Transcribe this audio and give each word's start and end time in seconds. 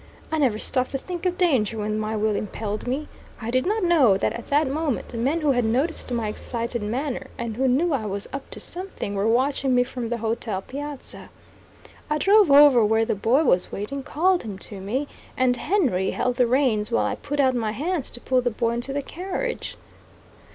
I 0.31 0.39
never 0.39 0.57
stopped 0.57 0.89
to 0.93 0.97
think 0.97 1.27
of 1.27 1.37
danger 1.37 1.77
when 1.77 1.99
my 1.99 2.15
will 2.17 2.35
impelled 2.35 2.87
me. 2.87 3.07
I 3.39 3.51
did 3.51 3.67
not 3.67 3.83
know 3.83 4.17
that 4.17 4.33
at 4.33 4.47
that 4.49 4.65
moment, 4.67 5.13
men 5.13 5.41
who 5.41 5.51
had 5.51 5.63
noticed 5.63 6.09
my 6.11 6.27
excited 6.27 6.81
manner, 6.81 7.27
and 7.37 7.55
who 7.55 7.67
knew 7.67 7.93
I 7.93 8.07
was 8.07 8.27
"up 8.33 8.49
to 8.49 8.59
something," 8.59 9.13
were 9.13 9.27
watching 9.27 9.75
me 9.75 9.83
from 9.83 10.09
the 10.09 10.17
hotel 10.17 10.63
piazza. 10.63 11.29
I 12.09 12.17
drove 12.17 12.49
over 12.49 12.83
where 12.83 13.05
the 13.05 13.13
boy 13.13 13.43
was 13.43 13.71
waiting, 13.71 14.01
called 14.01 14.41
him 14.41 14.57
to 14.73 14.81
me, 14.81 15.07
and 15.37 15.55
Henry 15.55 16.09
held 16.09 16.37
the 16.37 16.47
reins 16.47 16.89
while 16.89 17.05
I 17.05 17.13
put 17.13 17.39
out 17.39 17.53
my 17.53 17.71
hands 17.73 18.09
to 18.09 18.21
pull 18.21 18.41
the 18.41 18.49
boy 18.49 18.71
into 18.71 18.93
the 18.93 19.03
carriage. 19.03 19.77